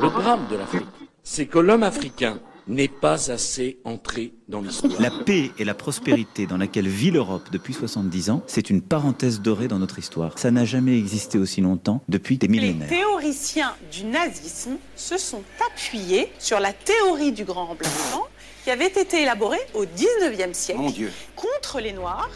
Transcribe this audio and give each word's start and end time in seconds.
Le 0.00 0.08
drame 0.10 0.46
de 0.50 0.56
l'Afrique, 0.56 0.86
c'est 1.22 1.46
que 1.46 1.58
l'homme 1.58 1.82
africain 1.82 2.38
n'est 2.68 2.88
pas 2.88 3.30
assez 3.30 3.78
entré 3.84 4.34
dans 4.48 4.60
l'histoire. 4.60 5.00
La 5.00 5.10
paix 5.24 5.50
et 5.58 5.64
la 5.64 5.74
prospérité 5.74 6.46
dans 6.46 6.56
laquelle 6.56 6.88
vit 6.88 7.10
l'Europe 7.12 7.48
depuis 7.52 7.72
70 7.72 8.30
ans, 8.30 8.42
c'est 8.46 8.70
une 8.70 8.82
parenthèse 8.82 9.40
dorée 9.40 9.68
dans 9.68 9.78
notre 9.78 9.98
histoire. 9.98 10.36
Ça 10.38 10.50
n'a 10.50 10.64
jamais 10.64 10.98
existé 10.98 11.38
aussi 11.38 11.60
longtemps 11.60 12.02
depuis 12.08 12.38
des 12.38 12.48
millénaires. 12.48 12.88
Les 12.90 12.96
théoriciens 12.96 13.74
du 13.92 14.04
nazisme 14.04 14.76
se 14.96 15.16
sont 15.16 15.42
appuyés 15.70 16.32
sur 16.38 16.58
la 16.60 16.72
théorie 16.72 17.32
du 17.32 17.44
grand 17.44 17.66
remplacement 17.66 18.24
qui 18.64 18.70
avait 18.70 18.86
été 18.86 19.22
élaborée 19.22 19.60
au 19.74 19.84
19e 19.84 20.52
siècle 20.52 20.80
Mon 20.80 20.90
Dieu. 20.90 21.12
contre 21.36 21.80
les 21.80 21.92
Noirs. 21.92 22.30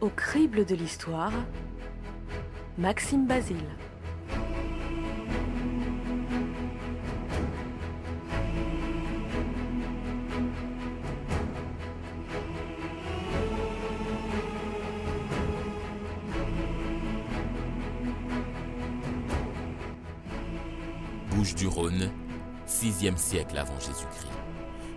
Au 0.00 0.08
crible 0.08 0.64
de 0.64 0.74
l'histoire, 0.74 1.32
Maxime 2.78 3.26
Basile. 3.26 3.56
Du 21.38 21.68
Rhône, 21.68 22.10
6e 22.66 23.16
siècle 23.16 23.58
avant 23.58 23.78
Jésus-Christ. 23.78 24.26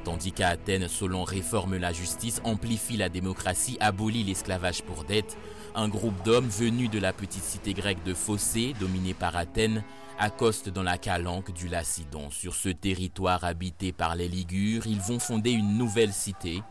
Tandis 0.03 0.31
qu'à 0.31 0.49
Athènes, 0.49 0.87
Solon 0.87 1.23
réforme 1.23 1.77
la 1.77 1.93
justice, 1.93 2.41
amplifie 2.43 2.97
la 2.97 3.09
démocratie, 3.09 3.77
abolit 3.79 4.23
l'esclavage 4.23 4.81
pour 4.81 5.03
dette, 5.03 5.37
un 5.75 5.87
groupe 5.87 6.19
d'hommes 6.25 6.47
venus 6.47 6.89
de 6.89 6.97
la 6.97 7.13
petite 7.13 7.43
cité 7.43 7.75
grecque 7.75 8.03
de 8.05 8.15
Phocée, 8.15 8.73
dominée 8.79 9.13
par 9.13 9.37
Athènes, 9.37 9.83
accoste 10.17 10.69
dans 10.69 10.81
la 10.81 10.97
calanque 10.97 11.53
du 11.53 11.67
Lacidon. 11.67 12.31
Sur 12.31 12.55
ce 12.55 12.69
territoire 12.69 13.43
habité 13.43 13.91
par 13.91 14.15
les 14.15 14.27
Ligures, 14.27 14.87
ils 14.87 14.99
vont 14.99 15.19
fonder 15.19 15.51
une 15.51 15.77
nouvelle 15.77 16.11
cité, 16.11 16.63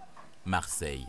Marseille. 0.44 1.06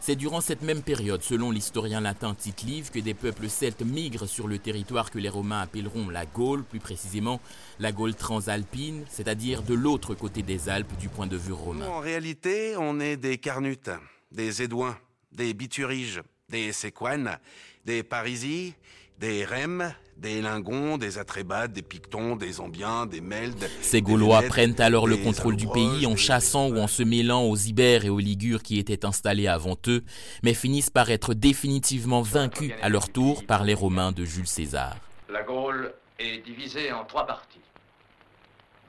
C'est 0.00 0.16
durant 0.16 0.40
cette 0.40 0.62
même 0.62 0.82
période, 0.82 1.22
selon 1.22 1.50
l'historien 1.50 2.00
latin 2.00 2.34
Tite 2.34 2.62
Live, 2.62 2.90
que 2.90 2.98
des 2.98 3.14
peuples 3.14 3.48
celtes 3.48 3.82
migrent 3.82 4.26
sur 4.26 4.48
le 4.48 4.58
territoire 4.58 5.10
que 5.10 5.18
les 5.18 5.28
Romains 5.28 5.60
appelleront 5.60 6.08
la 6.08 6.26
Gaule, 6.26 6.64
plus 6.64 6.80
précisément 6.80 7.40
la 7.78 7.92
Gaule 7.92 8.14
transalpine, 8.14 9.04
c'est-à-dire 9.08 9.62
de 9.62 9.74
l'autre 9.74 10.14
côté 10.14 10.42
des 10.42 10.68
Alpes 10.68 10.96
du 10.98 11.08
point 11.08 11.26
de 11.26 11.36
vue 11.36 11.52
romain. 11.52 11.86
En 11.86 12.00
réalité, 12.00 12.74
on 12.78 13.00
est 13.00 13.16
des 13.16 13.38
Carnutes, 13.38 13.90
des 14.32 14.62
Édouins, 14.62 14.96
des 15.32 15.54
Bituriges, 15.54 16.22
des 16.48 16.72
Séquanes, 16.72 17.38
des 17.84 18.02
Parisis, 18.02 18.74
des 19.20 19.44
Rèmes, 19.44 19.94
des 20.16 20.40
Lingons, 20.40 20.96
des 20.96 21.18
Atrébates, 21.18 21.72
des 21.74 21.82
Pictons, 21.82 22.36
des 22.36 22.58
Ambiens, 22.60 23.04
des 23.04 23.20
Meldes. 23.20 23.68
Ces 23.82 23.98
des 23.98 24.02
Gaulois 24.02 24.40
prennent 24.42 24.80
alors 24.80 25.06
le 25.06 25.18
contrôle 25.18 25.56
du 25.56 25.66
pays 25.68 26.06
en 26.06 26.12
des- 26.12 26.16
chassant 26.16 26.68
ou 26.68 26.78
en 26.78 26.86
se 26.86 27.02
mêlant 27.02 27.42
aux 27.44 27.56
Ibères 27.56 28.06
et 28.06 28.08
aux 28.08 28.18
Ligures 28.18 28.62
qui 28.62 28.78
étaient 28.78 29.04
installés 29.04 29.46
avant 29.46 29.76
eux, 29.88 30.02
mais 30.42 30.54
finissent 30.54 30.88
par 30.90 31.10
être 31.10 31.34
définitivement 31.34 32.22
vaincus 32.22 32.72
à 32.80 32.88
leur 32.88 33.10
tour 33.10 33.44
par 33.46 33.62
les 33.64 33.74
Romains 33.74 34.10
de 34.12 34.24
Jules 34.24 34.46
César. 34.48 34.96
La 35.28 35.42
Gaule 35.42 35.92
est 36.18 36.38
divisée 36.44 36.90
en 36.92 37.04
trois 37.04 37.26
parties. 37.26 37.60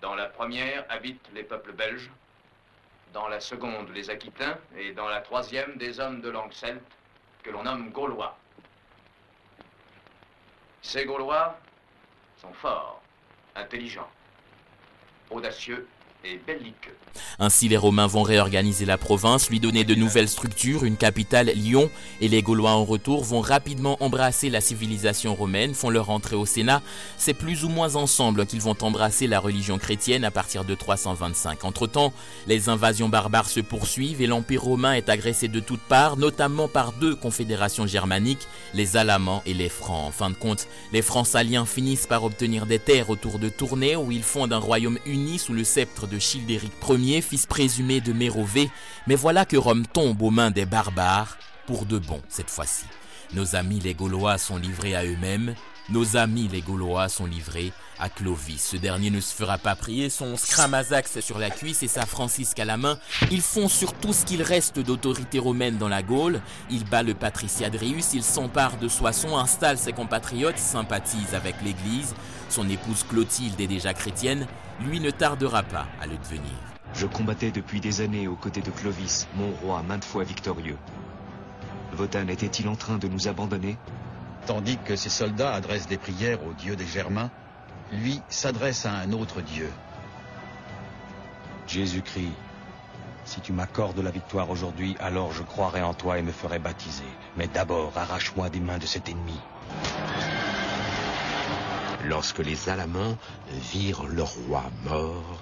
Dans 0.02 0.16
la 0.16 0.26
première 0.28 0.86
habitent 0.90 1.30
les 1.36 1.44
peuples 1.44 1.74
belges, 1.74 2.10
dans 3.14 3.28
la 3.28 3.42
seconde 3.42 3.88
les 3.94 4.10
Aquitains 4.10 4.58
et 4.80 4.94
dans 4.94 5.10
la 5.10 5.20
troisième 5.20 5.76
des 5.78 6.00
hommes 6.00 6.22
de 6.22 6.30
langue 6.30 6.54
celte 6.54 6.82
que 7.44 7.50
l'on 7.52 7.64
nomme 7.64 7.90
Gaulois. 7.92 8.38
Ces 10.82 11.06
Gaulois 11.06 11.58
sont 12.42 12.54
forts, 12.54 13.02
intelligents, 13.56 14.10
audacieux 15.30 15.88
et. 16.24 16.40
Ainsi, 17.40 17.68
les 17.68 17.78
Romains 17.78 18.08
vont 18.08 18.22
réorganiser 18.22 18.86
la 18.86 18.98
province, 18.98 19.50
lui 19.50 19.60
donner 19.60 19.84
de 19.84 19.96
nouvelles 19.96 20.30
structures, 20.30 20.84
une 20.84 20.98
capitale, 20.98 21.52
Lyon, 21.56 21.90
et 22.22 22.28
les 22.28 22.42
Gaulois 22.42 22.72
en 22.72 22.86
retour 22.86 23.24
vont 23.24 23.42
rapidement 23.42 23.98
embrasser 24.04 24.50
la 24.50 24.62
civilisation 24.62 25.36
romaine, 25.36 25.74
font 25.74 25.90
leur 25.90 26.10
entrée 26.10 26.36
au 26.36 26.46
Sénat. 26.46 26.82
C'est 27.18 27.34
plus 27.34 27.64
ou 27.66 27.70
moins 27.70 27.96
ensemble 27.96 28.46
qu'ils 28.46 28.62
vont 28.62 28.78
embrasser 28.82 29.28
la 29.28 29.40
religion 29.40 29.78
chrétienne 29.78 30.24
à 30.24 30.32
partir 30.32 30.64
de 30.64 30.76
325. 30.76 31.66
Entre-temps, 31.66 32.14
les 32.48 32.70
invasions 32.70 33.10
barbares 33.10 33.50
se 33.50 33.60
poursuivent 33.60 34.22
et 34.22 34.28
l'Empire 34.28 34.64
romain 34.64 34.94
est 34.94 35.10
agressé 35.10 35.48
de 35.48 35.60
toutes 35.60 35.82
parts, 35.82 36.18
notamment 36.18 36.68
par 36.68 36.94
deux 36.94 37.16
confédérations 37.16 37.88
germaniques, 37.88 38.48
les 38.74 38.98
Alamans 38.98 39.42
et 39.46 39.54
les 39.54 39.70
Francs. 39.70 40.08
En 40.08 40.12
fin 40.12 40.30
de 40.30 40.36
compte, 40.36 40.68
les 40.94 41.02
Francs-Saliens 41.02 41.66
finissent 41.66 42.08
par 42.08 42.24
obtenir 42.24 42.66
des 42.66 42.80
terres 42.80 43.10
autour 43.10 43.40
de 43.40 43.50
Tournai 43.50 43.96
où 43.96 44.12
ils 44.12 44.24
fondent 44.24 44.54
un 44.54 44.60
royaume 44.60 45.00
uni 45.06 45.40
sous 45.40 45.54
le 45.54 45.64
sceptre 45.64 46.08
de 46.12 46.20
Childéric 46.20 46.74
Ier, 46.90 47.22
fils 47.22 47.46
présumé 47.46 48.02
de 48.02 48.14
Mérové. 48.14 48.70
Mais 49.08 49.16
voilà 49.16 49.46
que 49.46 49.58
Rome 49.58 49.88
tombe 49.88 50.22
aux 50.22 50.30
mains 50.30 50.52
des 50.52 50.66
barbares, 50.66 51.38
pour 51.66 51.86
de 51.86 51.98
bon 51.98 52.22
cette 52.28 52.50
fois-ci. 52.50 52.86
Nos 53.34 53.56
amis 53.56 53.80
les 53.80 53.94
Gaulois 53.94 54.38
sont 54.38 54.58
livrés 54.58 54.94
à 54.94 55.06
eux-mêmes, 55.06 55.56
nos 55.90 56.18
amis 56.18 56.50
les 56.52 56.62
Gaulois 56.62 57.08
sont 57.08 57.26
livrés 57.26 57.72
à 57.98 58.10
Clovis. 58.10 58.62
Ce 58.62 58.78
dernier 58.78 59.10
ne 59.10 59.22
se 59.22 59.34
fera 59.34 59.58
pas 59.58 59.76
prier, 59.76 60.10
son 60.10 60.36
scramazax 60.36 61.22
sur 61.22 61.40
la 61.40 61.50
cuisse 61.50 61.82
et 61.84 61.88
sa 61.88 62.06
francisque 62.06 62.60
à 62.60 62.66
la 62.66 62.76
main. 62.76 62.98
Ils 63.32 63.42
font 63.42 63.70
sur 63.70 63.94
tout 63.94 64.12
ce 64.12 64.26
qu'il 64.26 64.42
reste 64.42 64.80
d'autorité 64.80 65.40
romaine 65.40 65.78
dans 65.78 65.88
la 65.88 66.04
Gaule. 66.04 66.42
Il 66.70 66.84
bat 66.84 67.04
le 67.04 67.14
patriciat 67.14 67.70
Drius, 67.70 68.14
il 68.14 68.24
s'empare 68.24 68.78
de 68.78 68.88
Soissons, 68.90 69.38
installe 69.38 69.78
ses 69.78 69.94
compatriotes, 69.94 70.58
sympathise 70.58 71.34
avec 71.34 71.56
l'Église. 71.64 72.16
Son 72.50 72.70
épouse 72.70 73.06
Clotilde 73.08 73.62
est 73.62 73.68
déjà 73.68 73.94
chrétienne, 73.94 74.46
lui 74.86 75.00
ne 75.00 75.12
tardera 75.12 75.64
pas 75.64 75.88
à 76.02 76.08
le 76.08 76.18
devenir. 76.18 76.58
Je 76.94 77.06
combattais 77.06 77.52
depuis 77.52 77.80
des 77.80 78.02
années 78.02 78.28
aux 78.28 78.36
côtés 78.36 78.62
de 78.62 78.72
Clovis, 78.72 79.28
mon 79.36 79.52
roi 79.52 79.82
maintes 79.84 80.04
fois 80.04 80.24
victorieux. 80.24 80.78
Wotan 81.98 82.28
était-il 82.28 82.68
en 82.68 82.76
train 82.76 82.98
de 82.98 83.08
nous 83.08 83.28
abandonner? 83.28 83.78
Tandis 84.46 84.78
que 84.78 84.96
ses 84.96 85.10
soldats 85.10 85.54
adressent 85.54 85.88
des 85.88 85.98
prières 85.98 86.44
au 86.46 86.54
dieu 86.54 86.76
des 86.76 86.86
Germains, 86.86 87.30
lui 87.92 88.22
s'adresse 88.30 88.86
à 88.86 88.94
un 88.94 89.12
autre 89.12 89.42
dieu. 89.42 89.70
Jésus-Christ, 91.68 92.34
si 93.24 93.40
tu 93.40 93.54
m'accordes 93.54 94.00
la 94.00 94.12
victoire 94.12 94.50
aujourd'hui, 94.50 94.96
alors 95.00 95.32
je 95.32 95.44
croirai 95.44 95.82
en 95.82 95.94
toi 95.94 96.18
et 96.18 96.22
me 96.22 96.32
ferai 96.32 96.60
baptiser. 96.60 97.04
Mais 97.38 97.48
d'abord, 97.48 97.94
arrache-moi 97.96 98.50
des 98.50 98.60
mains 98.60 98.80
de 98.80 98.86
cet 98.86 99.10
ennemi. 99.10 99.40
Lorsque 102.06 102.40
les 102.40 102.70
Alamans 102.70 103.18
virent 103.72 104.08
leur 104.08 104.34
roi 104.48 104.64
mort, 104.86 105.42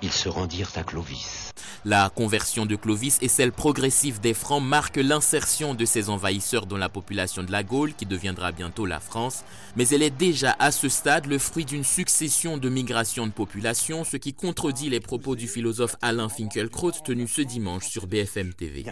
ils 0.00 0.12
se 0.12 0.28
rendirent 0.28 0.70
à 0.76 0.82
Clovis. 0.82 1.50
La 1.84 2.10
conversion 2.10 2.66
de 2.66 2.76
Clovis 2.76 3.18
et 3.20 3.28
celle 3.28 3.52
progressive 3.52 4.20
des 4.20 4.34
Francs 4.34 4.62
marquent 4.62 4.96
l'insertion 4.96 5.74
de 5.74 5.84
ces 5.84 6.08
envahisseurs 6.08 6.66
dans 6.66 6.76
la 6.76 6.88
population 6.88 7.42
de 7.42 7.52
la 7.52 7.62
Gaule, 7.62 7.94
qui 7.94 8.06
deviendra 8.06 8.52
bientôt 8.52 8.86
la 8.86 9.00
France, 9.00 9.44
mais 9.76 9.88
elle 9.88 10.02
est 10.02 10.16
déjà 10.16 10.56
à 10.58 10.70
ce 10.70 10.88
stade 10.88 11.26
le 11.26 11.38
fruit 11.38 11.64
d'une 11.64 11.84
succession 11.84 12.56
de 12.56 12.68
migrations 12.68 13.26
de 13.26 13.32
population, 13.32 14.04
ce 14.04 14.16
qui 14.16 14.34
contredit 14.34 14.90
les 14.90 15.00
propos 15.00 15.36
du 15.36 15.46
philosophe 15.46 15.96
Alain 16.00 16.28
Finkielkraut 16.28 16.92
tenu 17.04 17.28
ce 17.28 17.42
dimanche 17.42 17.86
sur 17.86 18.06
BFM 18.06 18.54
TV. 18.54 18.84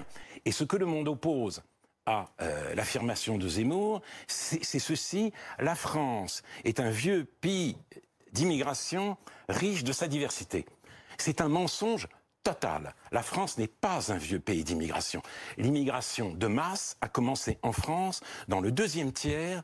Et 0.44 0.53
ce 0.53 0.65
que 0.65 0.77
le 0.77 0.87
monde 0.87 1.09
oppose 1.09 1.62
à 2.06 2.30
euh, 2.40 2.74
l'affirmation 2.74 3.36
de 3.36 3.48
Zemmour, 3.48 4.00
c'est 4.26 4.64
c'est 4.64 4.78
ceci. 4.78 5.32
La 5.58 5.74
France 5.74 6.42
est 6.64 6.80
un 6.80 6.90
vieux 6.90 7.24
pays 7.40 7.76
d'immigration 8.32 9.16
riche 9.48 9.84
de 9.84 9.92
sa 9.92 10.08
diversité. 10.08 10.66
C'est 11.18 11.40
un 11.40 11.48
mensonge 11.48 12.08
total. 12.42 12.94
La 13.10 13.22
France 13.22 13.58
n'est 13.58 13.66
pas 13.66 14.12
un 14.12 14.18
vieux 14.18 14.38
pays 14.38 14.62
d'immigration. 14.62 15.20
L'immigration 15.58 16.32
de 16.32 16.46
masse 16.46 16.96
a 17.00 17.08
commencé 17.08 17.58
en 17.62 17.72
France 17.72 18.20
dans 18.46 18.60
le 18.60 18.70
deuxième 18.70 19.12
tiers 19.12 19.62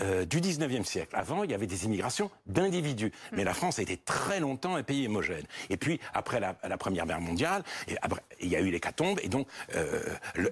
euh, 0.00 0.24
du 0.24 0.40
19e 0.40 0.84
siècle. 0.84 1.14
Avant, 1.16 1.42
il 1.42 1.50
y 1.50 1.54
avait 1.54 1.66
des 1.66 1.84
immigrations 1.84 2.30
d'individus. 2.46 3.12
Mais 3.32 3.44
la 3.44 3.54
France 3.54 3.78
a 3.78 3.82
été 3.82 3.96
très 3.96 4.40
longtemps 4.40 4.76
un 4.76 4.82
pays 4.82 5.06
homogène. 5.06 5.44
Et 5.70 5.76
puis, 5.76 6.00
après 6.14 6.38
la, 6.40 6.56
la 6.62 6.78
Première 6.78 7.06
Guerre 7.06 7.20
mondiale, 7.20 7.64
et 7.88 7.96
après, 8.02 8.22
il 8.40 8.48
y 8.48 8.56
a 8.56 8.60
eu 8.60 8.70
l'hécatombe, 8.70 9.18
et 9.22 9.28
donc 9.28 9.48
euh, 9.74 10.00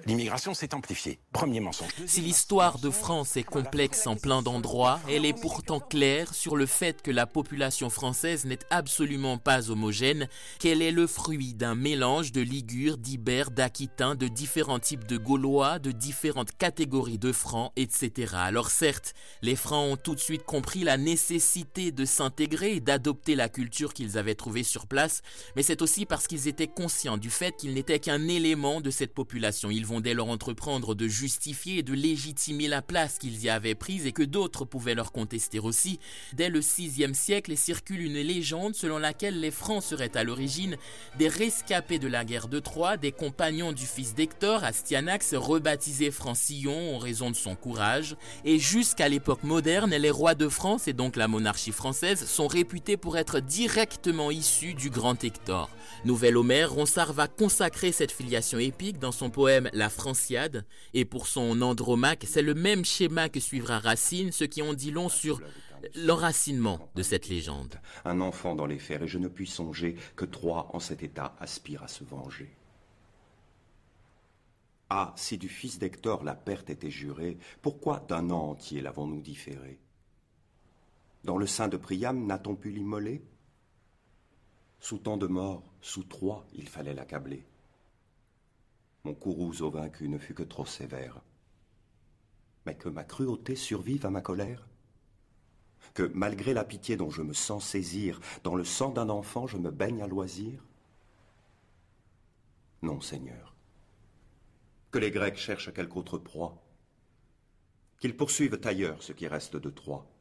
l'immigration 0.05 0.53
s'est 0.53 0.73
amplifiée. 0.73 1.19
Premier 1.31 1.59
mensonge. 1.59 1.91
Si 2.05 2.21
l'histoire 2.21 2.79
de 2.79 2.89
France 2.89 3.37
est 3.37 3.43
complexe 3.43 4.07
en 4.07 4.15
plein 4.15 4.41
d'endroits, 4.41 4.99
elle 5.09 5.25
est 5.25 5.39
pourtant 5.39 5.79
claire 5.79 6.33
sur 6.33 6.55
le 6.57 6.65
fait 6.65 7.01
que 7.01 7.11
la 7.11 7.25
population 7.25 7.89
française 7.89 8.45
n'est 8.45 8.59
absolument 8.69 9.37
pas 9.37 9.69
homogène, 9.69 10.27
qu'elle 10.59 10.81
est 10.81 10.91
le 10.91 11.07
fruit 11.07 11.53
d'un 11.53 11.75
mélange 11.75 12.31
de 12.31 12.41
Ligures, 12.41 12.97
d'Ibères, 12.97 13.51
d'Aquitains, 13.51 14.15
de 14.15 14.27
différents 14.27 14.79
types 14.79 15.07
de 15.07 15.17
Gaulois, 15.17 15.79
de 15.79 15.91
différentes 15.91 16.51
catégories 16.57 17.17
de 17.17 17.31
Francs, 17.31 17.71
etc. 17.75 18.33
Alors 18.35 18.69
certes, 18.69 19.13
Les 19.43 19.55
Francs 19.55 19.93
ont 19.93 19.97
tout 19.97 20.15
de 20.15 20.19
suite 20.19 20.43
compris 20.43 20.83
la 20.83 20.97
nécessité 20.97 21.91
de 21.91 22.05
s'intégrer 22.05 22.77
et 22.77 22.79
d'adopter 22.79 23.35
la 23.35 23.49
culture 23.49 23.93
qu'ils 23.93 24.17
avaient 24.17 24.33
trouvée 24.33 24.63
sur 24.63 24.87
place, 24.87 25.21
mais 25.55 25.61
c'est 25.61 25.83
aussi 25.83 26.07
parce 26.07 26.25
qu'ils 26.25 26.47
étaient 26.47 26.67
conscients 26.67 27.17
du 27.17 27.29
fait 27.29 27.55
qu'ils 27.55 27.75
n'étaient 27.75 27.99
qu'un 27.99 28.27
élément 28.27 28.81
de 28.81 28.89
cette 28.89 29.13
population. 29.13 29.69
Ils 29.69 29.85
vont 29.85 30.01
dès 30.01 30.15
lors 30.15 30.29
entreprendre 30.29 30.95
de 30.95 31.07
justifier 31.07 31.79
et 31.79 31.83
de 31.83 31.93
légitimer 31.93 32.67
la 32.67 32.81
place 32.81 33.19
qu'ils 33.19 33.43
y 33.43 33.49
avaient 33.49 33.75
prise 33.75 34.07
et 34.07 34.11
que 34.11 34.23
d'autres 34.23 34.65
pouvaient 34.65 34.95
leur 34.95 35.11
contester 35.11 35.59
aussi. 35.59 35.99
Dès 36.33 36.49
le 36.49 36.59
VIe 36.59 37.13
siècle 37.13 37.55
circule 37.55 38.01
une 38.01 38.13
légende 38.13 38.73
selon 38.73 38.97
laquelle 38.97 39.39
les 39.39 39.51
Francs 39.51 39.83
seraient 39.83 40.17
à 40.17 40.23
l'origine 40.23 40.77
des 41.19 41.27
rescapés 41.27 41.99
de 41.99 42.07
la 42.07 42.25
guerre 42.25 42.47
de 42.47 42.59
Troie, 42.59 42.97
des 42.97 43.11
compagnons 43.11 43.71
du 43.71 43.85
fils 43.85 44.15
d'Hector, 44.15 44.63
Astyanax, 44.63 45.35
rebaptisé 45.35 46.09
Francillon 46.09 46.95
en 46.95 46.97
raison 46.97 47.29
de 47.29 47.35
son 47.35 47.55
courage, 47.55 48.15
et 48.43 48.57
jusqu'à 48.57 49.07
l'époque 49.09 49.26
moderne, 49.43 49.91
les 49.91 50.09
rois 50.09 50.35
de 50.35 50.47
France 50.47 50.87
et 50.87 50.93
donc 50.93 51.15
la 51.15 51.27
monarchie 51.27 51.71
française 51.71 52.25
sont 52.25 52.47
réputés 52.47 52.95
pour 52.97 53.17
être 53.17 53.39
directement 53.39 54.31
issus 54.31 54.73
du 54.73 54.89
grand 54.89 55.21
Hector. 55.21 55.69
Nouvel 56.05 56.37
Homère, 56.37 56.71
Ronsard 56.71 57.13
va 57.13 57.27
consacrer 57.27 57.91
cette 57.91 58.11
filiation 58.11 58.57
épique 58.57 58.99
dans 58.99 59.11
son 59.11 59.29
poème 59.29 59.69
La 59.73 59.89
Franciade, 59.89 60.65
et 60.93 61.03
pour 61.03 61.27
son 61.27 61.61
Andromaque, 61.61 62.25
c'est 62.27 62.41
le 62.41 62.53
même 62.53 62.85
schéma 62.85 63.29
que 63.29 63.39
suivra 63.39 63.79
Racine, 63.79 64.31
ce 64.31 64.45
qui 64.45 64.61
en 64.61 64.73
dit 64.73 64.91
long 64.91 65.09
sur 65.09 65.41
l'enracinement 65.95 66.89
de 66.95 67.03
cette 67.03 67.27
légende. 67.27 67.75
Un 68.05 68.21
enfant 68.21 68.55
dans 68.55 68.65
les 68.65 68.79
fers, 68.79 69.03
et 69.03 69.07
je 69.07 69.19
ne 69.19 69.27
puis 69.27 69.47
songer 69.47 69.95
que 70.15 70.25
Troie 70.25 70.69
en 70.73 70.79
cet 70.79 71.03
état 71.03 71.35
aspire 71.39 71.83
à 71.83 71.87
se 71.87 72.03
venger. 72.03 72.49
Ah, 74.89 75.13
si 75.17 75.37
du 75.37 75.49
fils 75.49 75.79
d'Hector 75.79 76.23
la 76.23 76.33
perte 76.33 76.69
était 76.69 76.89
jurée, 76.89 77.37
pourquoi 77.61 77.99
d'un 78.07 78.29
an 78.29 78.51
entier 78.51 78.79
l'avons-nous 78.79 79.19
différé 79.19 79.79
Dans 81.25 81.37
le 81.37 81.45
sein 81.45 81.67
de 81.67 81.75
Priam 81.75 82.25
n'a-t-on 82.25 82.55
pu 82.55 82.69
l'immoler? 82.69 83.21
Sous 84.79 84.99
tant 84.99 85.17
de 85.17 85.27
morts, 85.27 85.63
sous 85.81 86.03
Troie, 86.03 86.45
il 86.53 86.69
fallait 86.69 86.93
l'accabler. 86.93 87.45
Mon 89.03 89.17
au 89.25 89.69
vaincu 89.69 90.07
ne 90.07 90.17
fut 90.17 90.33
que 90.33 90.43
trop 90.43 90.65
sévère. 90.65 91.21
Mais 92.65 92.75
que 92.75 92.87
ma 92.87 93.03
cruauté 93.03 93.55
survive 93.55 94.05
à 94.05 94.09
ma 94.09 94.21
colère? 94.21 94.67
Que 95.95 96.03
malgré 96.13 96.53
la 96.53 96.63
pitié 96.63 96.95
dont 96.95 97.09
je 97.09 97.23
me 97.23 97.33
sens 97.33 97.65
saisir, 97.65 98.21
dans 98.43 98.55
le 98.55 98.63
sang 98.63 98.91
d'un 98.91 99.09
enfant 99.09 99.47
je 99.47 99.57
me 99.57 99.71
baigne 99.71 100.01
à 100.01 100.07
loisir? 100.07 100.63
Non, 102.81 103.01
Seigneur 103.01 103.56
que 104.97 105.01
les 105.01 105.11
Grecs 105.11 105.37
cherchent 105.37 105.71
quelque 105.71 105.95
autre 105.95 106.17
proie, 106.17 106.59
qu'ils 107.99 108.17
poursuivent 108.17 108.59
ailleurs 108.63 109.03
ce 109.03 109.13
qui 109.13 109.27
reste 109.27 109.55
de 109.55 109.69
Troie. 109.69 110.11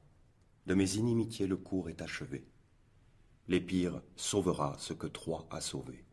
De 0.66 0.74
mes 0.74 0.96
inimitiés 0.96 1.46
le 1.46 1.56
cours 1.56 1.88
est 1.88 2.02
achevé. 2.02 2.46
L'Épire 3.48 4.02
sauvera 4.16 4.76
ce 4.78 4.92
que 4.92 5.06
Troie 5.06 5.48
a 5.50 5.62
sauvé. 5.62 6.04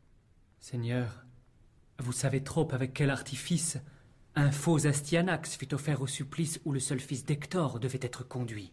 Seigneur, 0.62 1.26
vous 2.00 2.14
savez 2.14 2.42
trop 2.42 2.72
avec 2.72 2.94
quel 2.94 3.10
artifice 3.10 3.80
un 4.34 4.50
faux 4.50 4.88
Astyanax 4.88 5.58
fut 5.58 5.74
offert 5.74 6.02
au 6.02 6.08
supplice 6.08 6.62
où 6.64 6.72
le 6.72 6.80
seul 6.80 7.02
fils 7.02 7.26
d'Hector 7.26 7.82
devait 7.82 8.00
être 8.02 8.26
conduit. 8.26 8.72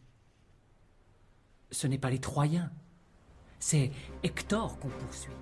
Ce 1.72 1.88
n'est 1.88 1.98
pas 1.98 2.10
les 2.10 2.20
Troyens, 2.20 2.70
c'est 3.58 3.90
Hector 4.22 4.78
qu'on 4.78 4.88
poursuit. 4.88 5.32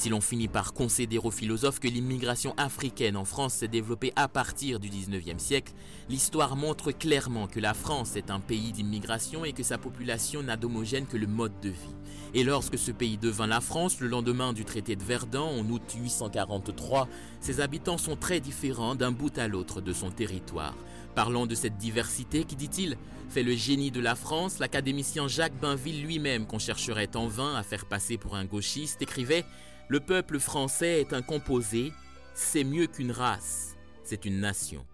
Si 0.00 0.08
l'on 0.08 0.22
finit 0.22 0.48
par 0.48 0.72
concéder 0.72 1.18
aux 1.18 1.30
philosophes 1.30 1.78
que 1.78 1.86
l'immigration 1.86 2.54
africaine 2.56 3.18
en 3.18 3.26
France 3.26 3.52
s'est 3.52 3.68
développée 3.68 4.14
à 4.16 4.28
partir 4.28 4.80
du 4.80 4.88
19e 4.88 5.38
siècle, 5.38 5.74
l'histoire 6.08 6.56
montre 6.56 6.90
clairement 6.90 7.46
que 7.46 7.60
la 7.60 7.74
France 7.74 8.16
est 8.16 8.30
un 8.30 8.40
pays 8.40 8.72
d'immigration 8.72 9.44
et 9.44 9.52
que 9.52 9.62
sa 9.62 9.76
population 9.76 10.42
n'a 10.42 10.56
d'homogène 10.56 11.04
que 11.04 11.18
le 11.18 11.26
mode 11.26 11.52
de 11.60 11.68
vie. 11.68 11.94
Et 12.32 12.44
lorsque 12.44 12.78
ce 12.78 12.92
pays 12.92 13.18
devint 13.18 13.46
la 13.46 13.60
France, 13.60 14.00
le 14.00 14.08
lendemain 14.08 14.54
du 14.54 14.64
traité 14.64 14.96
de 14.96 15.04
Verdun, 15.04 15.42
en 15.42 15.68
août 15.68 15.82
843, 15.94 17.06
ses 17.42 17.60
habitants 17.60 17.98
sont 17.98 18.16
très 18.16 18.40
différents 18.40 18.94
d'un 18.94 19.12
bout 19.12 19.36
à 19.36 19.48
l'autre 19.48 19.82
de 19.82 19.92
son 19.92 20.10
territoire. 20.10 20.74
Parlant 21.14 21.44
de 21.44 21.54
cette 21.54 21.76
diversité 21.76 22.44
qui, 22.44 22.56
dit-il, 22.56 22.96
fait 23.28 23.42
le 23.42 23.54
génie 23.54 23.90
de 23.90 24.00
la 24.00 24.14
France, 24.14 24.60
l'académicien 24.60 25.28
Jacques 25.28 25.60
Bainville 25.60 26.02
lui-même, 26.02 26.46
qu'on 26.46 26.58
chercherait 26.58 27.16
en 27.16 27.28
vain 27.28 27.54
à 27.54 27.62
faire 27.62 27.84
passer 27.84 28.16
pour 28.16 28.34
un 28.34 28.46
gauchiste, 28.46 29.02
écrivait 29.02 29.44
le 29.90 29.98
peuple 29.98 30.38
français 30.38 31.00
est 31.00 31.12
un 31.12 31.20
composé, 31.20 31.92
c'est 32.32 32.62
mieux 32.62 32.86
qu'une 32.86 33.10
race, 33.10 33.76
c'est 34.04 34.24
une 34.24 34.38
nation. 34.38 34.86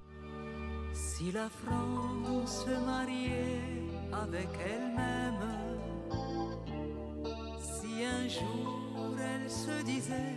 Si 0.95 1.31
la 1.33 1.51
France 1.51 2.67
mariait 2.87 3.61
avec 4.11 4.49
elle-même, 4.59 5.35
si 7.61 8.05
un 8.07 8.27
jour 8.27 9.15
elle 9.19 9.51
se 9.51 9.85
disait 9.85 10.35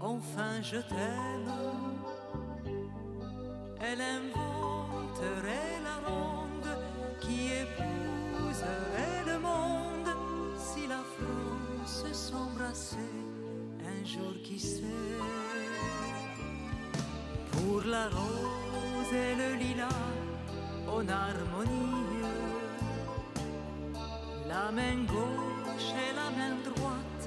enfin 0.00 0.62
je 0.62 0.78
t'aime, 0.78 1.52
elle 3.82 4.00
inventerait 4.00 5.78
la 5.84 6.08
ronde 6.08 6.72
qui 7.20 7.50
épouserait 7.64 9.24
le 9.26 9.38
monde 9.40 10.08
si 10.56 10.86
la 10.86 11.02
France 11.18 12.06
s'embrassait 12.14 13.19
jour 14.12 14.34
qui 14.42 14.58
sait. 14.58 15.18
Pour 17.52 17.82
la 17.84 18.06
rose 18.08 19.12
et 19.12 19.34
le 19.42 19.50
lilas 19.62 20.06
en 20.88 21.04
harmonie, 21.08 22.24
la 24.48 24.70
main 24.72 24.98
gauche 25.06 25.90
et 26.04 26.12
la 26.20 26.28
main 26.38 26.56
droite 26.68 27.24